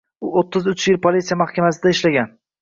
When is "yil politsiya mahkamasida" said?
0.87-1.93